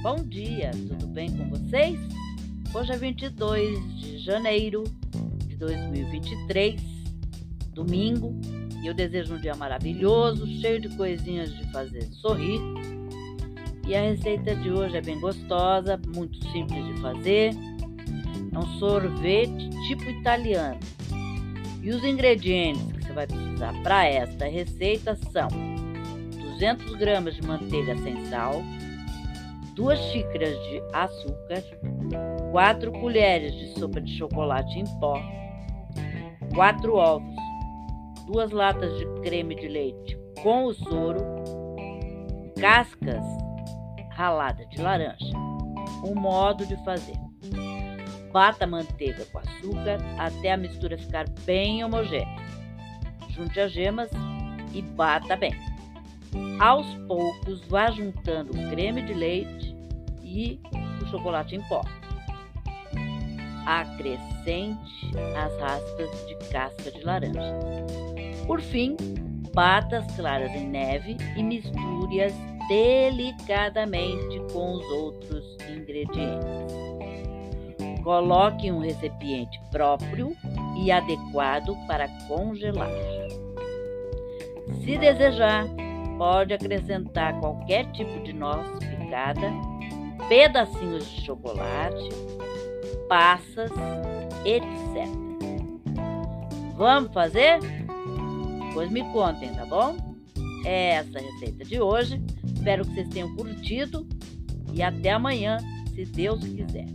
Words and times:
Bom 0.00 0.22
dia, 0.22 0.70
tudo 0.70 1.08
bem 1.08 1.28
com 1.36 1.50
vocês? 1.50 1.98
Hoje 2.72 2.92
é 2.92 2.96
22 2.96 3.96
de 3.96 4.18
janeiro 4.18 4.84
de 5.44 5.56
2023, 5.56 6.80
domingo, 7.72 8.32
e 8.80 8.86
eu 8.86 8.94
desejo 8.94 9.34
um 9.34 9.40
dia 9.40 9.56
maravilhoso, 9.56 10.46
cheio 10.60 10.80
de 10.80 10.88
coisinhas 10.96 11.52
de 11.52 11.68
fazer 11.72 12.04
sorrir. 12.12 12.60
E 13.88 13.96
a 13.96 14.02
receita 14.02 14.54
de 14.54 14.70
hoje 14.70 14.96
é 14.96 15.00
bem 15.00 15.18
gostosa, 15.18 16.00
muito 16.14 16.38
simples 16.52 16.86
de 16.86 17.00
fazer. 17.00 17.50
É 18.52 18.56
um 18.58 18.78
sorvete 18.78 19.68
tipo 19.88 20.04
italiano. 20.04 20.78
E 21.82 21.90
os 21.90 22.04
ingredientes 22.04 22.82
que 22.92 23.02
você 23.02 23.12
vai 23.12 23.26
precisar 23.26 23.72
para 23.82 24.06
esta 24.06 24.46
receita 24.46 25.18
são 25.32 25.48
200 26.52 26.94
gramas 26.94 27.34
de 27.34 27.42
manteiga 27.42 27.96
sem 27.98 28.24
sal, 28.26 28.62
2 29.78 29.96
xícaras 30.10 30.58
de 30.64 30.82
açúcar, 30.92 31.62
4 32.50 32.90
colheres 32.90 33.54
de 33.54 33.78
sopa 33.78 34.00
de 34.00 34.12
chocolate 34.18 34.76
em 34.76 34.84
pó, 34.98 35.16
4 36.52 36.96
ovos, 36.96 37.36
2 38.26 38.50
latas 38.50 38.98
de 38.98 39.06
creme 39.20 39.54
de 39.54 39.68
leite 39.68 40.18
com 40.42 40.64
o 40.64 40.74
soro, 40.74 41.20
cascas 42.60 43.24
raladas 44.10 44.68
de 44.70 44.82
laranja. 44.82 45.32
O 46.02 46.12
modo 46.12 46.66
de 46.66 46.76
fazer: 46.84 47.14
bata 48.32 48.64
a 48.64 48.66
manteiga 48.66 49.24
com 49.26 49.38
açúcar 49.38 50.00
até 50.18 50.54
a 50.54 50.56
mistura 50.56 50.98
ficar 50.98 51.28
bem 51.46 51.84
homogênea. 51.84 52.26
Junte 53.28 53.60
as 53.60 53.70
gemas 53.70 54.10
e 54.74 54.82
bata 54.82 55.36
bem. 55.36 55.54
Aos 56.58 56.86
poucos, 57.06 57.64
vá 57.68 57.92
juntando 57.92 58.50
o 58.52 58.70
creme 58.70 59.02
de 59.02 59.14
leite 59.14 59.77
e 60.28 60.60
o 61.02 61.06
chocolate 61.06 61.56
em 61.56 61.62
pó. 61.68 61.82
Acrescente 63.66 65.10
as 65.36 65.60
raspas 65.60 66.26
de 66.26 66.36
casca 66.50 66.90
de 66.90 67.04
laranja. 67.04 67.54
Por 68.46 68.60
fim, 68.60 68.96
bata 69.54 69.98
as 69.98 70.16
claras 70.16 70.50
em 70.52 70.66
neve 70.68 71.16
e 71.36 71.42
misture-as 71.42 72.32
delicadamente 72.68 74.40
com 74.52 74.74
os 74.74 74.84
outros 74.90 75.56
ingredientes. 75.68 76.72
Coloque 78.02 78.68
em 78.68 78.72
um 78.72 78.80
recipiente 78.80 79.60
próprio 79.70 80.34
e 80.82 80.90
adequado 80.90 81.76
para 81.86 82.08
congelar. 82.26 82.90
Se 84.84 84.96
desejar, 84.96 85.66
pode 86.16 86.54
acrescentar 86.54 87.38
qualquer 87.40 87.90
tipo 87.92 88.22
de 88.22 88.32
noz 88.32 88.66
picada, 88.78 89.50
pedacinhos 90.28 91.08
de 91.08 91.22
chocolate, 91.22 92.08
passas, 93.08 93.70
etc. 94.44 95.08
Vamos 96.76 97.12
fazer? 97.12 97.58
Pois 98.72 98.90
me 98.90 99.02
contem, 99.12 99.52
tá 99.54 99.66
bom? 99.66 99.96
É 100.64 100.90
essa 100.90 101.18
a 101.18 101.22
receita 101.22 101.64
de 101.64 101.80
hoje. 101.80 102.22
Espero 102.54 102.84
que 102.84 102.94
vocês 102.94 103.08
tenham 103.08 103.34
curtido 103.34 104.06
e 104.72 104.82
até 104.82 105.10
amanhã, 105.10 105.58
se 105.94 106.04
Deus 106.04 106.44
quiser. 106.44 106.86